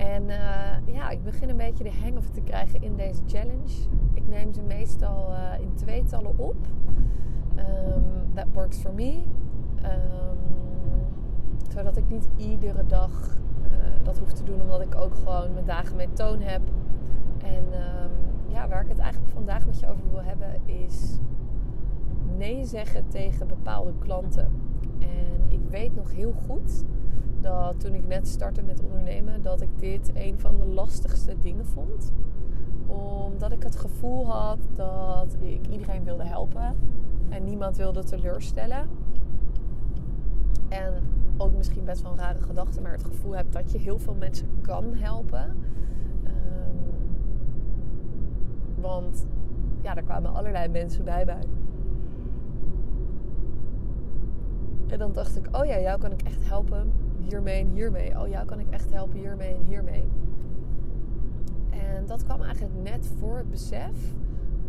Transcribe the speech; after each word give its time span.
En 0.00 0.22
uh, 0.28 0.94
ja, 0.94 1.10
ik 1.10 1.22
begin 1.22 1.48
een 1.48 1.56
beetje 1.56 1.84
de 1.84 1.92
hang 2.02 2.16
of 2.16 2.28
te 2.30 2.40
krijgen 2.40 2.82
in 2.82 2.96
deze 2.96 3.22
challenge. 3.26 3.88
Ik 4.14 4.28
neem 4.28 4.52
ze 4.52 4.62
meestal 4.62 5.30
uh, 5.30 5.60
in 5.60 5.74
tweetallen 5.74 6.38
op. 6.38 6.56
Um, 7.56 8.34
that 8.34 8.46
works 8.52 8.78
for 8.78 8.94
me. 8.94 9.22
Um, 9.84 10.38
zodat 11.68 11.96
ik 11.96 12.08
niet 12.08 12.28
iedere 12.36 12.86
dag 12.86 13.38
uh, 13.62 13.70
dat 14.02 14.18
hoef 14.18 14.32
te 14.32 14.44
doen, 14.44 14.60
omdat 14.60 14.80
ik 14.80 14.94
ook 14.94 15.14
gewoon 15.14 15.52
mijn 15.52 15.66
dagen 15.66 15.96
met 15.96 16.16
toon 16.16 16.40
heb. 16.40 16.62
En 17.44 17.64
um, 17.64 18.10
ja, 18.46 18.68
waar 18.68 18.82
ik 18.82 18.88
het 18.88 18.98
eigenlijk 18.98 19.32
vandaag 19.32 19.66
met 19.66 19.80
je 19.80 19.88
over 19.88 20.10
wil 20.10 20.22
hebben 20.22 20.60
is 20.64 21.18
nee 22.36 22.64
zeggen 22.64 23.08
tegen 23.08 23.46
bepaalde 23.46 23.92
klanten. 23.98 24.48
En 24.98 25.42
ik 25.48 25.60
weet 25.70 25.94
nog 25.94 26.12
heel 26.12 26.32
goed 26.46 26.84
dat 27.40 27.80
toen 27.80 27.94
ik 27.94 28.06
net 28.06 28.28
startte 28.28 28.62
met 28.62 28.82
ondernemen, 28.82 29.42
dat 29.42 29.60
ik 29.60 29.78
dit 29.78 30.10
een 30.14 30.38
van 30.38 30.56
de 30.56 30.66
lastigste 30.66 31.34
dingen 31.38 31.66
vond. 31.66 32.12
Omdat 32.86 33.52
ik 33.52 33.62
het 33.62 33.76
gevoel 33.76 34.26
had 34.26 34.58
dat 34.74 35.36
ik 35.40 35.66
iedereen 35.66 36.04
wilde 36.04 36.24
helpen 36.24 36.76
en 37.28 37.44
niemand 37.44 37.76
wilde 37.76 38.04
teleurstellen. 38.04 38.88
En 40.68 40.94
ook 41.36 41.56
misschien 41.56 41.84
best 41.84 42.02
wel 42.02 42.12
een 42.12 42.18
rare 42.18 42.40
gedachte, 42.40 42.80
maar 42.80 42.92
het 42.92 43.04
gevoel 43.04 43.36
heb 43.36 43.52
dat 43.52 43.72
je 43.72 43.78
heel 43.78 43.98
veel 43.98 44.14
mensen 44.14 44.48
kan 44.60 44.94
helpen. 44.94 45.56
Um, 46.24 46.80
want 48.74 49.26
ja, 49.82 49.96
er 49.96 50.02
kwamen 50.02 50.34
allerlei 50.34 50.68
mensen 50.68 51.04
bij 51.04 51.24
mij. 51.24 51.44
En 54.86 54.98
dan 54.98 55.12
dacht 55.12 55.36
ik, 55.36 55.56
oh 55.56 55.64
ja, 55.64 55.80
jou 55.80 55.98
kan 55.98 56.12
ik 56.12 56.22
echt 56.22 56.48
helpen 56.48 56.92
hiermee 57.28 57.60
en 57.60 57.68
hiermee. 57.68 58.20
Oh, 58.20 58.28
jou 58.28 58.46
kan 58.46 58.60
ik 58.60 58.66
echt 58.70 58.92
helpen 58.92 59.18
hiermee 59.18 59.54
en 59.54 59.62
hiermee. 59.62 60.04
En 61.70 62.06
dat 62.06 62.24
kwam 62.24 62.42
eigenlijk 62.42 62.74
net 62.82 63.12
voor 63.18 63.36
het 63.36 63.50
besef 63.50 64.14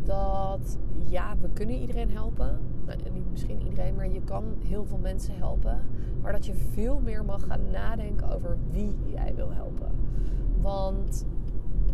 dat 0.04 0.78
ja, 1.08 1.38
we 1.42 1.50
kunnen 1.50 1.76
iedereen 1.76 2.10
helpen. 2.10 2.60
Nou, 2.86 3.00
niet 3.14 3.32
misschien 3.32 3.62
iedereen, 3.62 3.96
maar 3.96 4.10
je 4.10 4.22
kan 4.22 4.44
heel 4.60 4.86
veel 4.86 4.98
mensen 4.98 5.36
helpen. 5.36 5.82
Maar 6.22 6.32
dat 6.32 6.46
je 6.46 6.54
veel 6.54 7.00
meer 7.00 7.26
mag 7.26 7.46
gaan 7.46 7.70
nadenken 7.72 8.30
over 8.30 8.58
wie 8.72 8.96
jij 9.06 9.36
wil 9.36 9.52
helpen. 9.52 9.92
Want 10.62 11.26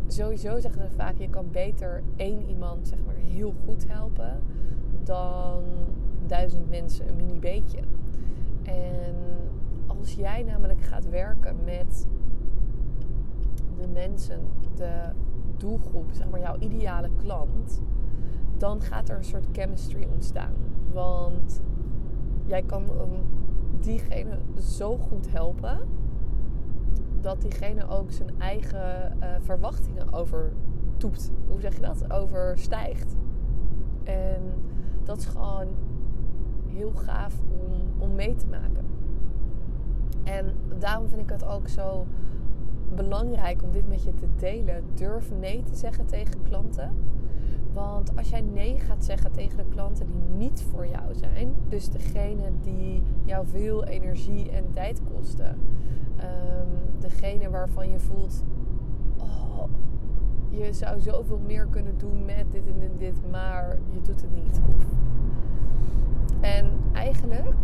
sowieso 0.07 0.59
zeggen 0.59 0.81
ze 0.81 0.95
vaak, 0.95 1.17
je 1.17 1.29
kan 1.29 1.51
beter 1.51 2.03
één 2.15 2.49
iemand 2.49 2.87
zeg 2.87 2.99
maar 3.05 3.15
heel 3.15 3.53
goed 3.65 3.85
helpen 3.87 4.41
dan 5.03 5.63
duizend 6.25 6.69
mensen 6.69 7.07
een 7.07 7.15
mini 7.15 7.39
beetje. 7.39 7.79
En 8.63 9.15
als 9.99 10.13
jij 10.13 10.43
namelijk 10.43 10.81
gaat 10.81 11.09
werken 11.09 11.55
met 11.65 12.07
de 13.81 13.87
mensen, 13.87 14.39
de 14.75 15.11
doelgroep, 15.57 16.09
zeg 16.11 16.29
maar 16.29 16.39
jouw 16.39 16.57
ideale 16.59 17.09
klant, 17.17 17.81
dan 18.57 18.81
gaat 18.81 19.09
er 19.09 19.17
een 19.17 19.23
soort 19.23 19.47
chemistry 19.51 20.07
ontstaan. 20.13 20.53
Want 20.93 21.61
jij 22.45 22.63
kan 22.63 22.85
diegene 23.79 24.39
zo 24.59 24.97
goed 24.97 25.31
helpen 25.31 25.79
dat 27.21 27.41
diegene 27.41 27.87
ook 27.87 28.11
zijn 28.11 28.39
eigen 28.39 29.17
uh, 29.19 29.27
verwachtingen 29.39 30.13
overtoept. 30.13 31.31
Hoe 31.47 31.61
zeg 31.61 31.75
je 31.75 31.81
dat? 31.81 32.11
Overstijgt. 32.11 33.15
En 34.03 34.41
dat 35.03 35.17
is 35.17 35.25
gewoon 35.25 35.67
heel 36.65 36.91
gaaf 36.91 37.39
om, 37.49 38.01
om 38.03 38.15
mee 38.15 38.35
te 38.35 38.47
maken. 38.47 38.85
En 40.23 40.53
daarom 40.79 41.07
vind 41.07 41.21
ik 41.21 41.29
het 41.29 41.45
ook 41.45 41.67
zo 41.67 42.05
belangrijk 42.95 43.63
om 43.63 43.71
dit 43.71 43.87
met 43.87 44.03
je 44.03 44.13
te 44.13 44.27
delen. 44.35 44.83
Durf 44.93 45.31
nee 45.39 45.63
te 45.63 45.75
zeggen 45.75 46.05
tegen 46.05 46.43
klanten. 46.43 46.95
Want 47.73 48.17
als 48.17 48.29
jij 48.29 48.41
nee 48.41 48.79
gaat 48.79 49.05
zeggen 49.05 49.31
tegen 49.31 49.57
de 49.57 49.65
klanten 49.69 50.07
die 50.07 50.37
niet 50.37 50.65
voor 50.71 50.87
jou 50.87 51.13
zijn, 51.13 51.53
dus 51.67 51.89
degene 51.89 52.51
die 52.61 53.03
jou 53.23 53.47
veel 53.47 53.83
energie 53.83 54.51
en 54.51 54.63
tijd 54.73 55.01
kosten, 55.13 55.57
um, 56.19 56.99
degene 56.99 57.49
waarvan 57.49 57.89
je 57.89 57.99
voelt, 57.99 58.43
oh, 59.17 59.63
je 60.49 60.73
zou 60.73 60.99
zoveel 61.01 61.39
meer 61.47 61.67
kunnen 61.69 61.97
doen 61.97 62.25
met 62.25 62.51
dit 62.51 62.67
en 62.67 62.91
dit 62.97 63.29
maar 63.31 63.77
je 63.89 64.01
doet 64.01 64.21
het 64.21 64.35
niet. 64.35 64.59
En 66.39 66.71
eigenlijk 66.93 67.55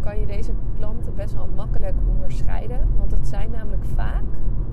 kan 0.00 0.20
je 0.20 0.26
deze 0.26 0.52
klanten 0.76 1.14
best 1.14 1.34
wel 1.34 1.48
makkelijk 1.56 1.94
onderscheiden. 2.08 2.88
Want 2.98 3.10
het 3.10 3.28
zijn 3.28 3.50
namelijk 3.50 3.84
vaak, 3.84 4.24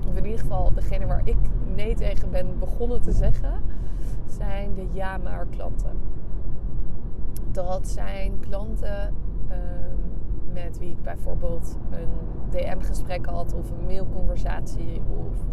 of 0.08 0.16
in 0.16 0.24
ieder 0.24 0.40
geval 0.40 0.72
degene 0.72 1.06
waar 1.06 1.22
ik 1.24 1.38
nee 1.74 1.94
tegen 1.94 2.30
ben 2.30 2.58
begonnen 2.58 3.00
te 3.00 3.12
zeggen, 3.12 3.62
zijn 4.26 4.74
de 4.74 4.86
ja 4.92 5.16
maar 5.16 5.46
klanten. 5.46 5.92
Dat 7.52 7.88
zijn 7.88 8.40
klanten 8.40 9.14
um, 9.50 10.52
met 10.52 10.78
wie 10.78 10.90
ik 10.90 11.02
bijvoorbeeld 11.02 11.76
een 11.90 12.08
DM-gesprek 12.50 13.26
had 13.26 13.54
of 13.54 13.70
een 13.70 13.86
mailconversatie 13.86 15.00
of 15.08 15.44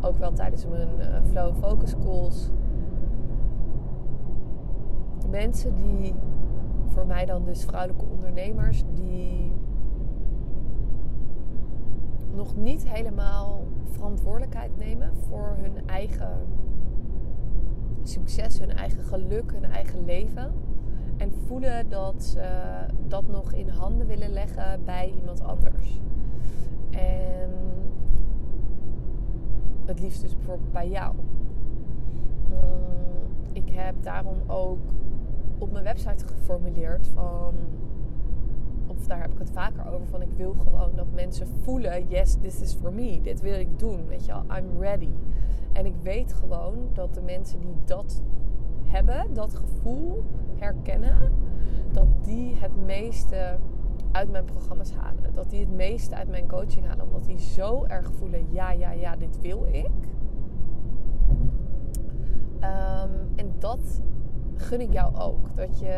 ook 0.00 0.16
wel 0.16 0.32
tijdens 0.32 0.66
mijn 0.66 0.88
uh, 0.98 1.06
flow 1.30 1.54
focus 1.54 1.94
calls. 2.04 2.50
Mensen 5.30 5.74
die 5.74 6.14
voor 6.88 7.06
mij 7.06 7.24
dan 7.24 7.44
dus 7.44 7.64
vrouwelijke 7.64 8.04
ondernemers 8.28 8.82
die 8.94 9.52
nog 12.34 12.56
niet 12.56 12.88
helemaal 12.88 13.66
verantwoordelijkheid 13.90 14.76
nemen 14.76 15.14
voor 15.28 15.56
hun 15.60 15.88
eigen 15.88 16.46
succes, 18.02 18.58
hun 18.58 18.72
eigen 18.72 19.04
geluk, 19.04 19.52
hun 19.52 19.64
eigen 19.64 20.04
leven. 20.04 20.52
En 21.16 21.32
voelen 21.46 21.88
dat 21.88 22.22
ze 22.22 22.46
dat 23.06 23.28
nog 23.28 23.52
in 23.52 23.68
handen 23.68 24.06
willen 24.06 24.32
leggen 24.32 24.84
bij 24.84 25.12
iemand 25.20 25.42
anders. 25.42 26.00
En 26.90 27.50
het 29.84 30.00
liefst 30.00 30.20
dus 30.20 30.36
bijvoorbeeld 30.36 30.72
bij 30.72 30.88
jou. 30.88 31.14
Mm, 32.48 32.54
ik 33.52 33.70
heb 33.70 33.94
daarom 34.02 34.38
ook 34.46 34.80
op 35.58 35.72
mijn 35.72 35.84
website 35.84 36.26
geformuleerd 36.26 37.06
van 37.06 37.54
of 38.98 39.06
daar 39.06 39.20
heb 39.20 39.32
ik 39.32 39.38
het 39.38 39.50
vaker 39.50 39.92
over 39.92 40.06
van 40.06 40.22
ik 40.22 40.32
wil 40.36 40.54
gewoon 40.54 40.96
dat 40.96 41.06
mensen 41.14 41.46
voelen 41.62 42.08
yes 42.08 42.36
this 42.40 42.60
is 42.60 42.74
for 42.74 42.92
me 42.92 43.20
dit 43.22 43.40
wil 43.40 43.58
ik 43.58 43.78
doen 43.78 44.06
weet 44.06 44.24
je 44.26 44.32
wel 44.32 44.58
I'm 44.58 44.80
ready 44.80 45.12
en 45.72 45.86
ik 45.86 45.94
weet 46.02 46.32
gewoon 46.32 46.88
dat 46.92 47.14
de 47.14 47.20
mensen 47.20 47.60
die 47.60 47.74
dat 47.84 48.22
hebben 48.84 49.34
dat 49.34 49.54
gevoel 49.54 50.24
herkennen 50.56 51.32
dat 51.92 52.06
die 52.22 52.54
het 52.54 52.84
meeste 52.86 53.58
uit 54.12 54.30
mijn 54.30 54.44
programma's 54.44 54.92
halen 54.92 55.34
dat 55.34 55.50
die 55.50 55.60
het 55.60 55.74
meeste 55.74 56.14
uit 56.14 56.28
mijn 56.28 56.48
coaching 56.48 56.86
halen 56.86 57.04
omdat 57.04 57.24
die 57.24 57.38
zo 57.38 57.84
erg 57.84 58.12
voelen 58.12 58.46
ja 58.52 58.72
ja 58.72 58.90
ja 58.90 59.16
dit 59.16 59.40
wil 59.40 59.66
ik 59.70 59.90
um, 62.60 63.30
en 63.36 63.54
dat 63.58 64.00
gun 64.58 64.80
ik 64.80 64.92
jou 64.92 65.16
ook. 65.16 65.56
Dat 65.56 65.78
je 65.78 65.96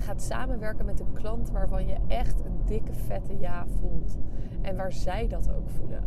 gaat 0.00 0.22
samenwerken 0.22 0.84
met 0.84 1.00
een 1.00 1.12
klant 1.12 1.50
waarvan 1.50 1.86
je 1.86 1.96
echt 2.06 2.44
een 2.44 2.60
dikke 2.64 2.94
vette 2.94 3.38
ja 3.38 3.66
voelt. 3.66 4.18
En 4.60 4.76
waar 4.76 4.92
zij 4.92 5.28
dat 5.28 5.52
ook 5.52 5.70
voelen. 5.70 6.04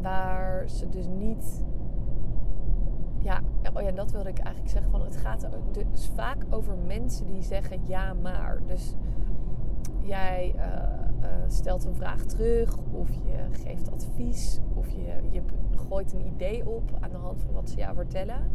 Waar 0.00 0.68
ze 0.68 0.88
dus 0.88 1.06
niet. 1.06 1.64
Ja, 3.18 3.40
oh 3.74 3.82
ja, 3.82 3.90
dat 3.90 4.10
wilde 4.10 4.28
ik 4.28 4.38
eigenlijk 4.38 4.70
zeggen. 4.70 4.90
Van 4.90 5.02
het 5.02 5.16
gaat 5.16 5.48
dus 5.90 6.10
vaak 6.14 6.44
over 6.50 6.76
mensen 6.86 7.26
die 7.26 7.42
zeggen 7.42 7.80
ja, 7.86 8.12
maar. 8.12 8.58
Dus 8.66 8.94
jij 9.98 10.54
uh, 10.56 10.62
uh, 11.22 11.28
stelt 11.46 11.84
een 11.84 11.94
vraag 11.94 12.22
terug, 12.22 12.76
of 12.92 13.08
je 13.14 13.58
geeft 13.64 13.92
advies, 13.92 14.60
of 14.74 14.88
je, 14.88 15.20
je 15.30 15.42
gooit 15.88 16.12
een 16.12 16.26
idee 16.26 16.68
op 16.68 16.90
aan 17.00 17.10
de 17.10 17.16
hand 17.16 17.42
van 17.42 17.54
wat 17.54 17.70
ze 17.70 17.76
jou 17.76 17.94
vertellen. 17.94 18.50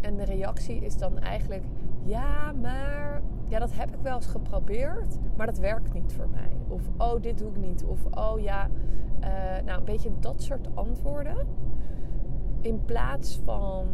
En 0.00 0.16
de 0.16 0.24
reactie 0.24 0.80
is 0.84 0.96
dan 0.96 1.18
eigenlijk: 1.18 1.64
ja, 2.04 2.52
maar 2.52 3.22
ja, 3.52 3.58
dat 3.58 3.74
heb 3.74 3.94
ik 3.94 4.00
wel 4.02 4.14
eens 4.14 4.26
geprobeerd, 4.26 5.18
maar 5.36 5.46
dat 5.46 5.58
werkt 5.58 5.92
niet 5.92 6.12
voor 6.12 6.28
mij. 6.28 6.56
Of 6.68 6.82
oh, 6.96 7.22
dit 7.22 7.38
doe 7.38 7.50
ik 7.50 7.56
niet. 7.56 7.84
Of 7.84 8.06
oh 8.10 8.40
ja, 8.40 8.68
uh, 9.20 9.64
nou 9.64 9.78
een 9.78 9.84
beetje 9.84 10.10
dat 10.20 10.42
soort 10.42 10.68
antwoorden. 10.74 11.46
in 12.60 12.84
plaats 12.84 13.40
van 13.44 13.86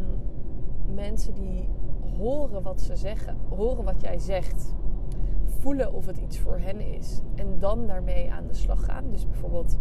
mensen 0.94 1.34
die 1.34 1.68
horen 2.16 2.62
wat 2.62 2.80
ze 2.80 2.96
zeggen, 2.96 3.36
horen 3.48 3.84
wat 3.84 4.00
jij 4.00 4.18
zegt, 4.18 4.74
voelen 5.44 5.92
of 5.92 6.06
het 6.06 6.18
iets 6.18 6.38
voor 6.38 6.58
hen 6.58 6.80
is 6.80 7.20
en 7.34 7.58
dan 7.58 7.86
daarmee 7.86 8.32
aan 8.32 8.46
de 8.46 8.54
slag 8.54 8.84
gaan. 8.84 9.10
Dus 9.10 9.28
bijvoorbeeld 9.28 9.78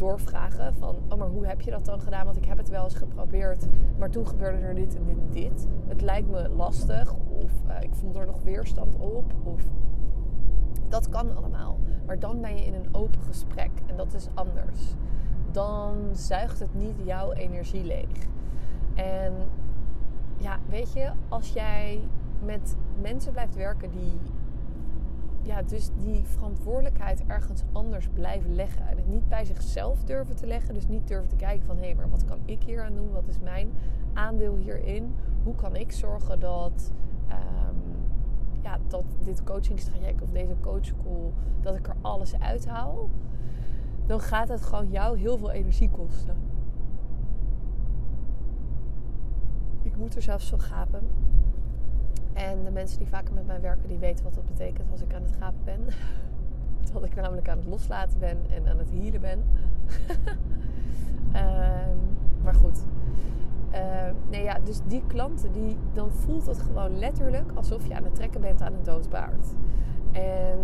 doorvragen 0.00 0.74
van, 0.74 0.96
oh 1.08 1.18
maar 1.18 1.28
hoe 1.28 1.46
heb 1.46 1.60
je 1.60 1.70
dat 1.70 1.84
dan 1.84 2.00
gedaan? 2.00 2.24
Want 2.24 2.36
ik 2.36 2.44
heb 2.44 2.58
het 2.58 2.68
wel 2.68 2.84
eens 2.84 2.94
geprobeerd, 2.94 3.66
maar 3.98 4.10
toen 4.10 4.26
gebeurde 4.26 4.58
er 4.58 4.74
dit 4.74 4.96
en 4.96 5.04
dit 5.04 5.18
en 5.18 5.30
dit. 5.30 5.68
Het 5.86 6.02
lijkt 6.02 6.30
me 6.30 6.48
lastig 6.48 7.14
of 7.14 7.52
uh, 7.68 7.80
ik 7.80 7.94
voel 7.94 8.14
er 8.14 8.26
nog 8.26 8.42
weerstand 8.42 8.96
op 8.96 9.32
of 9.44 9.62
dat 10.88 11.08
kan 11.08 11.36
allemaal. 11.36 11.78
Maar 12.06 12.18
dan 12.18 12.40
ben 12.40 12.56
je 12.56 12.64
in 12.64 12.74
een 12.74 12.94
open 12.94 13.20
gesprek 13.20 13.70
en 13.86 13.96
dat 13.96 14.14
is 14.14 14.28
anders. 14.34 14.94
Dan 15.50 15.94
zuigt 16.12 16.60
het 16.60 16.74
niet 16.74 16.96
jouw 17.04 17.32
energie 17.32 17.84
leeg. 17.84 18.28
En 18.94 19.32
ja, 20.36 20.58
weet 20.68 20.92
je, 20.92 21.10
als 21.28 21.52
jij 21.52 22.08
met 22.44 22.76
mensen 23.00 23.32
blijft 23.32 23.54
werken 23.54 23.90
die 23.90 24.20
ja, 25.42 25.62
dus 25.62 25.90
die 25.98 26.24
verantwoordelijkheid 26.24 27.26
ergens 27.26 27.62
anders 27.72 28.08
blijven 28.08 28.54
leggen. 28.54 28.88
En 28.88 28.96
het 28.96 29.08
niet 29.08 29.28
bij 29.28 29.44
zichzelf 29.44 30.04
durven 30.04 30.36
te 30.36 30.46
leggen. 30.46 30.74
Dus 30.74 30.88
niet 30.88 31.08
durven 31.08 31.28
te 31.28 31.36
kijken 31.36 31.66
van 31.66 31.76
hé, 31.76 31.84
hey, 31.84 31.94
maar 31.94 32.10
wat 32.10 32.24
kan 32.24 32.38
ik 32.44 32.62
hier 32.62 32.82
aan 32.82 32.94
doen? 32.94 33.10
Wat 33.10 33.26
is 33.26 33.38
mijn 33.38 33.72
aandeel 34.12 34.56
hierin? 34.56 35.14
Hoe 35.42 35.54
kan 35.54 35.76
ik 35.76 35.92
zorgen 35.92 36.40
dat, 36.40 36.92
um, 37.28 37.82
ja, 38.62 38.78
dat 38.88 39.04
dit 39.24 39.44
coachingstraject 39.44 40.22
of 40.22 40.30
deze 40.30 40.56
coachschool, 40.60 41.32
dat 41.60 41.76
ik 41.76 41.88
er 41.88 41.96
alles 42.00 42.38
uithaal? 42.38 43.08
Dan 44.06 44.20
gaat 44.20 44.48
het 44.48 44.62
gewoon 44.62 44.90
jou 44.90 45.18
heel 45.18 45.38
veel 45.38 45.50
energie 45.50 45.90
kosten. 45.90 46.36
Ik 49.82 49.96
moet 49.96 50.16
er 50.16 50.22
zelfs 50.22 50.46
zo 50.46 50.58
gapen. 50.58 51.29
En 52.32 52.64
de 52.64 52.70
mensen 52.70 52.98
die 52.98 53.08
vaker 53.08 53.34
met 53.34 53.46
mij 53.46 53.60
werken, 53.60 53.88
die 53.88 53.98
weten 53.98 54.24
wat 54.24 54.34
dat 54.34 54.46
betekent 54.46 54.90
als 54.90 55.00
ik 55.00 55.14
aan 55.14 55.22
het 55.22 55.36
gapen 55.38 55.64
ben. 55.64 55.80
Dat 56.92 57.04
ik 57.04 57.14
namelijk 57.14 57.48
aan 57.48 57.58
het 57.58 57.66
loslaten 57.66 58.18
ben 58.18 58.38
en 58.50 58.68
aan 58.68 58.78
het 58.78 58.90
healen 58.90 59.20
ben. 59.20 59.44
um, 61.28 61.98
maar 62.44 62.54
goed. 62.54 62.78
Uh, 63.72 64.10
nee, 64.30 64.42
ja, 64.42 64.58
dus 64.64 64.80
die 64.86 65.02
klanten, 65.06 65.52
die, 65.52 65.76
dan 65.92 66.10
voelt 66.10 66.46
het 66.46 66.58
gewoon 66.58 66.98
letterlijk 66.98 67.52
alsof 67.54 67.86
je 67.86 67.94
aan 67.94 68.04
het 68.04 68.14
trekken 68.14 68.40
bent 68.40 68.62
aan 68.62 68.72
een 68.72 68.82
doodbaard. 68.82 69.46
En 70.12 70.58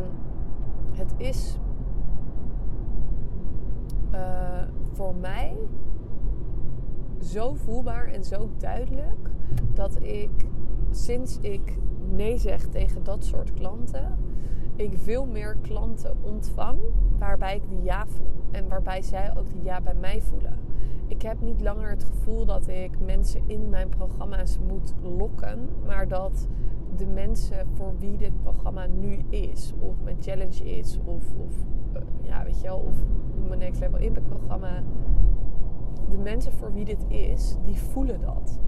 het 0.92 1.14
is 1.16 1.58
uh, 4.12 4.62
voor 4.92 5.14
mij 5.14 5.56
zo 7.22 7.54
voelbaar 7.54 8.06
en 8.06 8.24
zo 8.24 8.50
duidelijk 8.56 9.30
dat 9.74 10.02
ik 10.02 10.30
sinds 10.96 11.38
ik 11.40 11.78
nee 12.10 12.38
zeg 12.38 12.66
tegen 12.66 13.04
dat 13.04 13.24
soort 13.24 13.54
klanten, 13.54 14.16
ik 14.76 14.98
veel 14.98 15.26
meer 15.26 15.56
klanten 15.62 16.16
ontvang 16.22 16.78
waarbij 17.18 17.56
ik 17.56 17.68
die 17.68 17.82
ja 17.82 18.06
voel. 18.06 18.34
En 18.50 18.68
waarbij 18.68 19.02
zij 19.02 19.36
ook 19.36 19.50
die 19.50 19.62
ja 19.62 19.80
bij 19.80 19.94
mij 19.94 20.20
voelen. 20.22 20.58
Ik 21.06 21.22
heb 21.22 21.40
niet 21.40 21.60
langer 21.60 21.90
het 21.90 22.04
gevoel 22.04 22.44
dat 22.44 22.68
ik 22.68 23.00
mensen 23.00 23.40
in 23.46 23.68
mijn 23.68 23.88
programma's 23.88 24.58
moet 24.66 24.94
lokken, 25.02 25.68
maar 25.86 26.08
dat 26.08 26.48
de 26.96 27.06
mensen 27.06 27.66
voor 27.74 27.94
wie 27.98 28.16
dit 28.16 28.40
programma 28.42 28.86
nu 28.86 29.18
is, 29.28 29.72
of 29.78 29.94
mijn 30.02 30.16
challenge 30.20 30.64
is, 30.64 30.98
of, 31.04 31.24
of 31.46 31.54
uh, 31.96 32.02
ja, 32.22 32.44
weet 32.44 32.60
je 32.60 32.66
wel, 32.66 32.78
of 32.78 32.94
mijn 33.48 33.58
Next 33.58 33.80
Level 33.80 33.98
Impact 33.98 34.28
programma, 34.28 34.82
de 36.10 36.18
mensen 36.18 36.52
voor 36.52 36.72
wie 36.72 36.84
dit 36.84 37.04
is, 37.08 37.56
die 37.64 37.78
voelen 37.78 38.20
dat. 38.20 38.60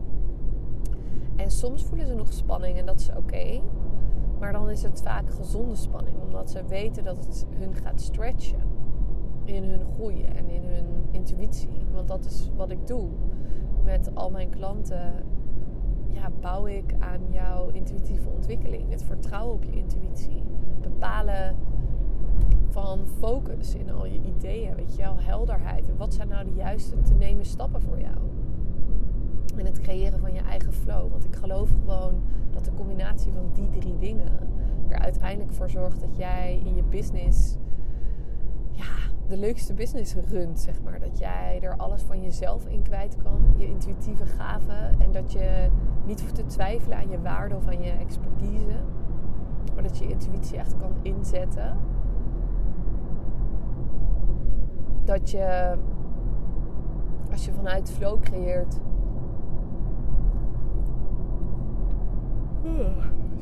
En 1.39 1.51
soms 1.51 1.85
voelen 1.85 2.07
ze 2.07 2.15
nog 2.15 2.33
spanning 2.33 2.79
en 2.79 2.87
dat 2.87 3.01
is 3.01 3.11
oké. 3.17 3.61
Maar 4.39 4.53
dan 4.53 4.71
is 4.71 4.83
het 4.83 5.03
vaak 5.03 5.31
gezonde 5.31 5.77
spanning, 5.77 6.17
omdat 6.23 6.51
ze 6.51 6.65
weten 6.65 7.05
dat 7.05 7.25
het 7.25 7.47
hun 7.51 7.75
gaat 7.75 8.01
stretchen 8.01 8.61
in 9.45 9.65
hun 9.65 9.85
groei 9.95 10.25
en 10.25 10.49
in 10.49 10.65
hun 10.65 10.87
intuïtie. 11.11 11.87
Want 11.93 12.09
dat 12.09 12.25
is 12.25 12.51
wat 12.57 12.71
ik 12.71 12.87
doe 12.87 13.09
met 13.85 14.11
al 14.15 14.31
mijn 14.31 14.51
klanten. 14.51 15.13
Ja, 16.09 16.31
bouw 16.41 16.67
ik 16.67 16.95
aan 16.99 17.21
jouw 17.31 17.69
intuïtieve 17.69 18.29
ontwikkeling, 18.29 18.91
het 18.91 19.03
vertrouwen 19.03 19.55
op 19.55 19.65
je 19.65 19.71
intuïtie, 19.71 20.43
bepalen 20.81 21.57
van 22.69 23.07
focus 23.19 23.75
in 23.75 23.91
al 23.91 24.07
je 24.07 24.21
ideeën, 24.21 24.75
weet 24.75 24.97
je 24.97 25.03
wel, 25.03 25.19
helderheid. 25.19 25.89
En 25.89 25.97
wat 25.97 26.15
zijn 26.15 26.29
nou 26.29 26.45
de 26.45 26.55
juiste 26.55 27.01
te 27.01 27.15
nemen 27.15 27.45
stappen 27.45 27.83
voor 27.83 28.01
jou? 28.01 28.17
En 29.59 29.67
het 29.67 29.81
creëren 29.81 30.21
van 30.21 30.33
je 30.33 30.41
eigen 30.41 30.73
flow. 30.73 31.11
Want 31.11 31.25
ik 31.25 31.37
geloof 31.37 31.71
gewoon 31.71 32.23
dat 32.51 32.65
de 32.65 32.75
combinatie 32.75 33.33
van 33.33 33.51
die 33.55 33.69
drie 33.81 33.97
dingen 33.99 34.33
er 34.89 34.99
uiteindelijk 34.99 35.53
voor 35.53 35.71
zorgt 35.71 36.01
dat 36.01 36.17
jij 36.17 36.61
in 36.65 36.75
je 36.75 36.83
business 36.83 37.57
ja, 38.71 38.85
de 39.29 39.37
leukste 39.37 39.75
business 39.75 40.15
runt, 40.15 40.61
zeg 40.61 40.83
maar. 40.83 41.01
Dat 41.01 41.19
jij 41.19 41.59
er 41.63 41.77
alles 41.77 42.03
van 42.03 42.23
jezelf 42.23 42.67
in 42.67 42.83
kwijt 42.83 43.17
kan, 43.17 43.41
je 43.57 43.67
intuïtieve 43.67 44.27
gaven. 44.27 45.01
En 45.01 45.13
dat 45.13 45.33
je 45.33 45.69
niet 46.07 46.21
hoeft 46.21 46.35
te 46.35 46.47
twijfelen 46.47 46.99
aan 46.99 47.11
je 47.11 47.21
waarde 47.21 47.57
of 47.57 47.67
aan 47.67 47.83
je 47.83 47.91
expertise. 47.91 48.83
Maar 49.75 49.83
dat 49.83 49.99
je 49.99 50.09
intuïtie 50.09 50.59
echt 50.59 50.77
kan 50.77 50.93
inzetten. 51.03 51.77
Dat 55.05 55.31
je, 55.31 55.75
als 57.31 57.45
je 57.45 57.53
vanuit 57.53 57.91
flow 57.91 58.21
creëert, 58.21 58.81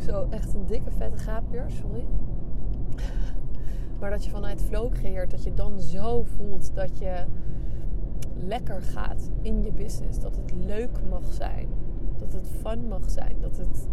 Zo, 0.07 0.27
echt 0.31 0.55
een 0.55 0.67
dikke 0.67 0.91
vette 0.91 1.19
gaapje, 1.19 1.63
sorry. 1.67 2.05
Maar 3.99 4.11
dat 4.11 4.25
je 4.25 4.31
vanuit 4.31 4.63
flow 4.63 4.93
creëert, 4.93 5.31
dat 5.31 5.45
je 5.45 5.55
dan 5.55 5.81
zo 5.81 6.23
voelt 6.23 6.75
dat 6.75 6.99
je 6.99 7.25
lekker 8.35 8.83
gaat 8.83 9.31
in 9.41 9.63
je 9.63 9.73
business. 9.73 10.21
Dat 10.21 10.37
het 10.37 10.53
leuk 10.67 11.01
mag 11.11 11.33
zijn. 11.33 11.69
Dat 12.19 12.33
het 12.33 12.49
fun 12.61 12.89
mag 12.89 13.11
zijn. 13.11 13.37
Dat 13.41 13.57
het 13.57 13.89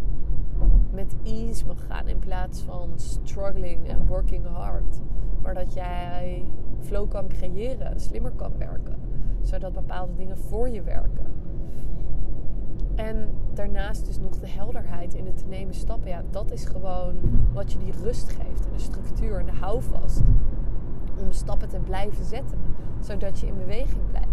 met 0.90 1.14
ease 1.22 1.66
mag 1.66 1.86
gaan 1.86 2.08
in 2.08 2.18
plaats 2.18 2.62
van 2.62 2.90
struggling 2.96 3.88
en 3.88 4.06
working 4.06 4.46
hard. 4.46 5.00
Maar 5.42 5.54
dat 5.54 5.74
jij 5.74 6.44
flow 6.80 7.08
kan 7.08 7.28
creëren, 7.28 8.00
slimmer 8.00 8.32
kan 8.32 8.52
werken. 8.58 8.96
Zodat 9.40 9.72
bepaalde 9.72 10.14
dingen 10.14 10.38
voor 10.38 10.68
je 10.68 10.82
werken. 10.82 11.26
En 12.94 13.28
daarnaast 13.52 14.06
dus 14.06 14.18
nog 14.18 14.38
de 14.38 14.48
helderheid 14.48 15.14
in 15.14 15.26
het 15.26 15.36
te 15.36 15.46
nemen 15.46 15.74
stappen. 15.74 16.10
Ja, 16.10 16.22
dat 16.30 16.50
is 16.50 16.64
gewoon 16.64 17.14
wat 17.52 17.72
je 17.72 17.78
die 17.78 17.92
rust 18.02 18.28
geeft. 18.28 18.66
En 18.66 18.72
de 18.72 18.78
structuur 18.78 19.38
en 19.38 19.46
de 19.46 19.52
houvast. 19.52 20.22
Om 21.20 21.32
stappen 21.32 21.68
te 21.68 21.78
blijven 21.78 22.24
zetten. 22.24 22.58
Zodat 23.00 23.40
je 23.40 23.46
in 23.46 23.58
beweging 23.58 24.06
blijft. 24.10 24.28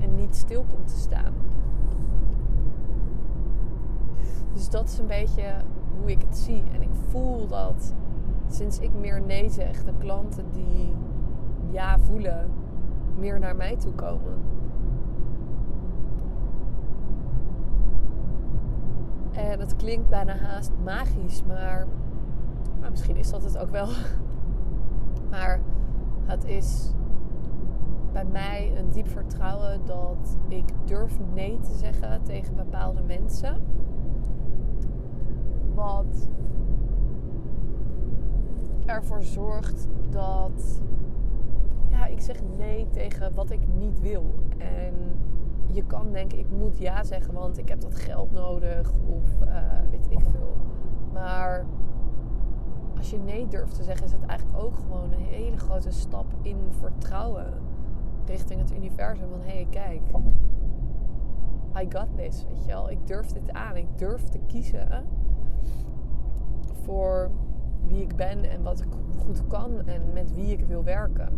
En 0.00 0.14
niet 0.14 0.36
stil 0.36 0.64
komt 0.70 0.88
te 0.88 0.98
staan. 0.98 1.32
Dus 4.52 4.70
dat 4.70 4.88
is 4.88 4.98
een 4.98 5.06
beetje 5.06 5.54
hoe 6.00 6.10
ik 6.10 6.22
het 6.28 6.36
zie. 6.36 6.62
En 6.72 6.82
ik 6.82 6.94
voel 7.08 7.46
dat 7.46 7.94
sinds 8.48 8.78
ik 8.78 8.90
meer 9.00 9.20
nee 9.20 9.50
zeg, 9.50 9.84
de 9.84 9.92
klanten 9.98 10.44
die 10.52 10.94
ja 11.70 11.98
voelen, 11.98 12.50
meer 13.16 13.38
naar 13.38 13.56
mij 13.56 13.76
toe 13.76 13.92
komen. 13.92 14.38
En 19.56 19.62
het 19.62 19.76
klinkt 19.76 20.08
bijna 20.08 20.36
haast 20.36 20.70
magisch, 20.84 21.42
maar 21.46 21.86
nou, 22.80 22.90
misschien 22.90 23.16
is 23.16 23.30
dat 23.30 23.42
het 23.42 23.58
ook 23.58 23.70
wel. 23.70 23.88
Maar 25.30 25.60
het 26.24 26.44
is 26.44 26.92
bij 28.12 28.24
mij 28.24 28.72
een 28.76 28.90
diep 28.90 29.08
vertrouwen 29.08 29.80
dat 29.84 30.36
ik 30.48 30.64
durf 30.84 31.18
nee 31.34 31.58
te 31.60 31.74
zeggen 31.74 32.22
tegen 32.22 32.54
bepaalde 32.54 33.02
mensen. 33.02 33.56
Wat 35.74 36.28
ervoor 38.84 39.22
zorgt 39.22 39.88
dat 40.10 40.80
ja, 41.88 42.06
ik 42.06 42.20
zeg 42.20 42.36
nee 42.56 42.86
tegen 42.90 43.34
wat 43.34 43.50
ik 43.50 43.60
niet 43.78 44.00
wil. 44.00 44.34
En 44.58 44.94
je 45.72 45.82
kan 45.86 46.12
denken, 46.12 46.38
ik 46.38 46.50
moet 46.50 46.78
ja 46.78 47.04
zeggen, 47.04 47.34
want 47.34 47.58
ik 47.58 47.68
heb 47.68 47.80
dat 47.80 47.94
geld 47.94 48.32
nodig 48.32 48.92
of 49.06 49.46
uh, 49.48 49.62
weet 49.90 50.06
ik 50.10 50.20
veel. 50.20 50.56
Maar 51.12 51.66
als 52.96 53.10
je 53.10 53.18
nee 53.18 53.46
durft 53.46 53.74
te 53.74 53.82
zeggen, 53.82 54.06
is 54.06 54.12
het 54.12 54.26
eigenlijk 54.26 54.58
ook 54.58 54.74
gewoon 54.76 55.12
een 55.12 55.24
hele 55.24 55.56
grote 55.56 55.90
stap 55.90 56.26
in 56.42 56.58
vertrouwen 56.70 57.52
richting 58.26 58.60
het 58.60 58.72
universum. 58.72 59.28
Van 59.30 59.40
hé, 59.40 59.54
hey, 59.54 59.66
kijk, 59.70 60.00
I 61.82 61.86
got 61.88 62.06
this, 62.16 62.44
weet 62.48 62.64
je 62.64 62.66
wel. 62.66 62.90
Ik 62.90 63.06
durf 63.06 63.32
dit 63.32 63.52
aan. 63.52 63.76
Ik 63.76 63.98
durf 63.98 64.28
te 64.28 64.38
kiezen 64.46 65.04
voor 66.84 67.30
wie 67.86 68.02
ik 68.02 68.16
ben 68.16 68.50
en 68.50 68.62
wat 68.62 68.80
ik 68.80 68.88
goed 69.18 69.46
kan 69.46 69.86
en 69.86 70.02
met 70.12 70.34
wie 70.34 70.52
ik 70.52 70.64
wil 70.64 70.84
werken. 70.84 71.28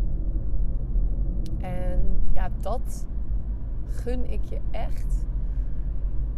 En 1.60 2.20
ja, 2.32 2.48
dat 2.60 3.06
gun 3.88 4.30
ik 4.30 4.44
je 4.44 4.60
echt 4.70 5.26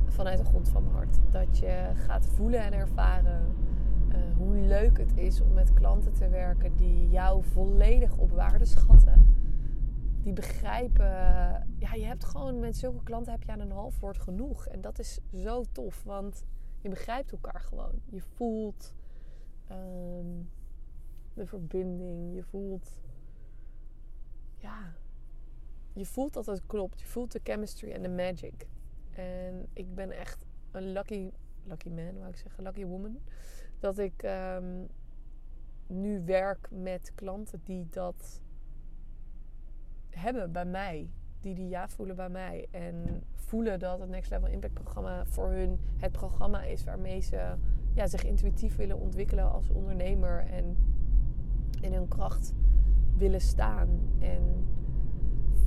vanuit 0.07 0.39
de 0.39 0.45
grond 0.45 0.69
van 0.69 0.83
mijn 0.83 0.95
hart. 0.95 1.19
Dat 1.31 1.59
je 1.59 1.91
gaat 1.95 2.27
voelen 2.27 2.61
en 2.61 2.73
ervaren 2.73 3.55
uh, 4.09 4.17
hoe 4.37 4.55
leuk 4.55 4.99
het 4.99 5.17
is 5.17 5.41
om 5.41 5.53
met 5.53 5.73
klanten 5.73 6.13
te 6.13 6.29
werken 6.29 6.77
die 6.77 7.09
jou 7.09 7.45
volledig 7.45 8.17
op 8.17 8.31
waarde 8.31 8.65
schatten. 8.65 9.39
Die 10.23 10.33
begrijpen, 10.33 11.07
ja, 11.79 11.95
je 11.95 12.05
hebt 12.05 12.25
gewoon 12.25 12.59
met 12.59 12.77
zulke 12.77 13.03
klanten 13.03 13.33
heb 13.33 13.43
je 13.43 13.53
aan 13.53 13.61
een 13.61 13.71
half 13.71 14.01
woord 14.01 14.19
genoeg. 14.19 14.67
En 14.67 14.81
dat 14.81 14.99
is 14.99 15.21
zo 15.35 15.65
tof, 15.73 16.03
want 16.05 16.45
je 16.81 16.89
begrijpt 16.89 17.33
elkaar 17.33 17.61
gewoon. 17.61 18.01
Je 18.05 18.21
voelt 18.21 18.95
um, 19.71 20.51
de 21.35 21.47
verbinding, 21.47 22.35
je 22.35 22.43
voelt, 22.43 23.01
ja, 24.57 24.95
je 26.01 26.07
voelt 26.07 26.33
dat 26.33 26.47
het 26.47 26.67
klopt. 26.67 27.01
Je 27.01 27.07
voelt 27.07 27.33
de 27.33 27.41
chemistry 27.43 27.91
en 27.91 28.03
de 28.03 28.09
magic. 28.09 28.67
En 29.11 29.67
ik 29.73 29.95
ben 29.95 30.11
echt 30.11 30.45
een 30.71 30.93
lucky, 30.93 31.31
lucky 31.65 31.89
man, 31.89 32.19
wou 32.19 32.29
ik 32.29 32.37
zeggen, 32.37 32.63
lucky 32.63 32.85
woman. 32.85 33.19
Dat 33.79 33.99
ik 33.99 34.23
um, 34.23 34.89
nu 35.87 36.25
werk 36.25 36.69
met 36.71 37.13
klanten 37.15 37.61
die 37.65 37.87
dat 37.91 38.43
hebben 40.11 40.53
bij 40.53 40.65
mij. 40.65 41.11
Die 41.41 41.55
die 41.55 41.69
ja 41.69 41.89
voelen 41.89 42.17
bij 42.17 42.29
mij. 42.29 42.67
En 42.71 43.25
voelen 43.35 43.79
dat 43.79 44.01
het 44.01 44.09
Next 44.09 44.31
Level 44.31 44.49
Impact 44.49 44.75
programma 44.75 45.27
voor 45.27 45.49
hun 45.49 45.81
het 45.97 46.13
programma 46.13 46.63
is 46.63 46.85
waarmee 46.85 47.21
ze 47.21 47.55
ja, 47.95 48.07
zich 48.07 48.25
intuïtief 48.25 48.77
willen 48.77 48.99
ontwikkelen 48.99 49.51
als 49.51 49.71
ondernemer. 49.71 50.47
En 50.47 50.77
in 51.81 51.93
hun 51.93 52.09
kracht 52.09 52.55
willen 53.17 53.41
staan. 53.41 53.89
En 54.19 54.69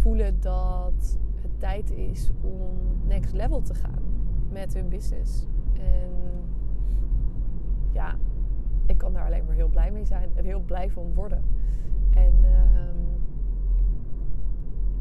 voelen 0.04 0.40
dat 0.42 1.18
het 1.42 1.60
tijd 1.60 1.92
is 1.92 2.32
om 2.42 3.08
next 3.08 3.34
level 3.34 3.62
te 3.62 3.74
gaan 3.74 4.04
met 4.52 4.74
hun 4.74 4.90
business. 4.90 5.46
En 5.74 6.12
ja, 7.92 8.16
ik 8.86 8.98
kan 8.98 9.14
daar 9.14 9.26
alleen 9.26 9.46
maar 9.46 9.56
heel 9.56 9.68
blij 9.68 9.92
mee 9.92 10.06
zijn 10.06 10.30
en 10.36 10.44
heel 10.44 10.60
blij 10.60 10.90
van 10.90 11.14
worden. 11.14 11.44
En 12.14 12.34
um, 12.34 13.22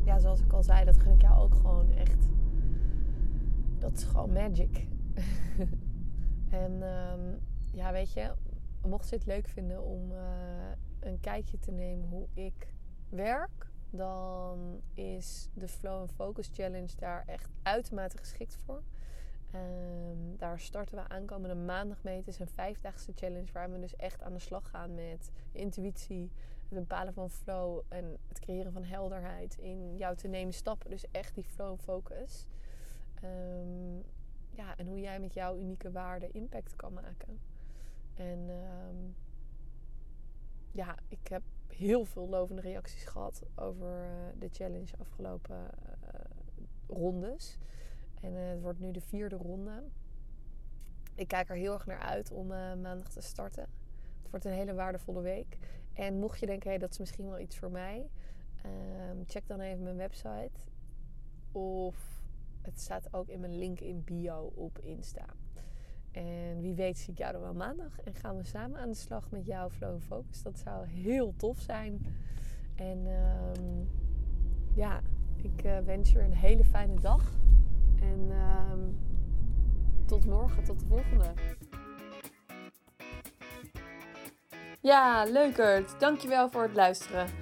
ja, 0.04 0.18
zoals 0.18 0.40
ik 0.40 0.52
al 0.52 0.62
zei, 0.62 0.84
dat 0.84 0.98
gun 0.98 1.12
ik 1.12 1.20
jou 1.20 1.40
ook 1.40 1.54
gewoon 1.54 1.90
echt. 1.90 2.28
Dat 3.78 3.92
is 3.92 4.04
gewoon 4.04 4.32
magic. 4.32 4.86
en 6.64 6.72
um, 6.72 7.38
ja, 7.72 7.92
weet 7.92 8.12
je, 8.12 8.32
mocht 8.86 9.08
je 9.08 9.16
het 9.16 9.26
leuk 9.26 9.48
vinden 9.48 9.84
om 9.84 10.12
uh, 10.12 10.18
een 11.00 11.20
kijkje 11.20 11.58
te 11.58 11.70
nemen 11.70 12.08
hoe 12.08 12.26
ik 12.32 12.74
werk, 13.08 13.71
dan 13.92 14.82
is 14.94 15.48
de 15.54 15.68
Flow 15.68 16.00
and 16.00 16.12
Focus 16.12 16.50
Challenge 16.52 16.96
daar 16.98 17.24
echt 17.26 17.50
uitermate 17.62 18.18
geschikt 18.18 18.56
voor. 18.64 18.82
Um, 19.54 20.36
daar 20.36 20.60
starten 20.60 20.96
we 20.96 21.08
aankomende 21.08 21.54
maandag 21.54 22.02
mee. 22.02 22.16
Het 22.16 22.28
is 22.28 22.38
een 22.38 22.48
vijfdaagse 22.48 23.12
challenge 23.14 23.52
waar 23.52 23.70
we 23.70 23.78
dus 23.78 23.96
echt 23.96 24.22
aan 24.22 24.32
de 24.32 24.38
slag 24.38 24.70
gaan 24.70 24.94
met 24.94 25.30
intuïtie, 25.52 26.30
het 26.68 26.78
bepalen 26.78 27.14
van 27.14 27.30
flow 27.30 27.80
en 27.88 28.16
het 28.28 28.38
creëren 28.38 28.72
van 28.72 28.84
helderheid 28.84 29.58
in 29.58 29.96
jou 29.96 30.16
te 30.16 30.28
nemen 30.28 30.54
stappen. 30.54 30.90
Dus 30.90 31.10
echt 31.10 31.34
die 31.34 31.44
flow 31.44 31.78
focus. 31.78 32.46
Um, 33.24 34.04
ja, 34.50 34.76
en 34.76 34.86
hoe 34.86 35.00
jij 35.00 35.20
met 35.20 35.34
jouw 35.34 35.56
unieke 35.56 35.90
waarde 35.90 36.30
impact 36.30 36.76
kan 36.76 36.92
maken. 36.92 37.40
En 38.14 38.48
um, 38.48 39.14
ja, 40.70 40.94
ik 41.08 41.28
heb 41.28 41.42
heel 41.82 42.04
veel 42.04 42.28
lovende 42.28 42.62
reacties 42.62 43.04
gehad 43.04 43.42
over 43.54 44.04
uh, 44.04 44.10
de 44.38 44.48
challenge 44.52 44.96
afgelopen 44.98 45.56
uh, 45.56 46.20
rondes. 46.86 47.58
En 48.20 48.32
uh, 48.32 48.48
het 48.48 48.60
wordt 48.60 48.78
nu 48.78 48.90
de 48.90 49.00
vierde 49.00 49.36
ronde. 49.36 49.82
Ik 51.14 51.28
kijk 51.28 51.48
er 51.48 51.56
heel 51.56 51.72
erg 51.72 51.86
naar 51.86 52.00
uit 52.00 52.30
om 52.30 52.46
maandag 52.46 53.08
te 53.08 53.20
starten. 53.20 53.62
Het 54.22 54.30
wordt 54.30 54.44
een 54.44 54.52
hele 54.52 54.74
waardevolle 54.74 55.20
week. 55.20 55.58
En 55.92 56.18
mocht 56.18 56.40
je 56.40 56.46
denken, 56.46 56.70
hey, 56.70 56.78
dat 56.78 56.90
is 56.90 56.98
misschien 56.98 57.28
wel 57.28 57.38
iets 57.38 57.56
voor 57.56 57.70
mij, 57.70 58.10
um, 59.10 59.24
check 59.26 59.46
dan 59.46 59.60
even 59.60 59.82
mijn 59.82 59.96
website. 59.96 60.60
Of 61.52 62.22
het 62.62 62.80
staat 62.80 63.14
ook 63.14 63.28
in 63.28 63.40
mijn 63.40 63.58
link 63.58 63.80
in 63.80 64.04
bio 64.04 64.52
op 64.54 64.78
Insta. 64.78 65.24
En 66.12 66.60
wie 66.60 66.74
weet 66.74 66.98
zie 66.98 67.12
ik 67.12 67.18
jou 67.18 67.32
dan 67.32 67.42
wel 67.42 67.54
maandag. 67.54 68.00
En 68.00 68.14
gaan 68.14 68.36
we 68.36 68.44
samen 68.44 68.80
aan 68.80 68.88
de 68.88 68.94
slag 68.94 69.30
met 69.30 69.46
jouw 69.46 69.70
Flow 69.70 70.00
Focus. 70.00 70.42
Dat 70.42 70.58
zou 70.58 70.86
heel 70.86 71.34
tof 71.36 71.58
zijn. 71.58 72.06
En 72.74 73.06
um, 73.06 73.88
ja, 74.74 75.00
ik 75.36 75.64
uh, 75.64 75.78
wens 75.78 76.12
je 76.12 76.20
een 76.20 76.34
hele 76.34 76.64
fijne 76.64 77.00
dag. 77.00 77.32
En 78.00 78.30
um, 78.70 78.96
tot 80.06 80.26
morgen, 80.26 80.64
tot 80.64 80.80
de 80.80 80.86
volgende. 80.86 81.32
Ja, 84.80 85.24
leukert. 85.24 86.00
Dankjewel 86.00 86.50
voor 86.50 86.62
het 86.62 86.74
luisteren. 86.74 87.41